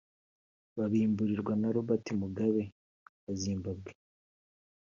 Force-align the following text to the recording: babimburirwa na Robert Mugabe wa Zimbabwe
babimburirwa 0.77 1.53
na 1.61 1.69
Robert 1.75 2.05
Mugabe 2.21 2.61
wa 3.23 3.33
Zimbabwe 3.41 3.91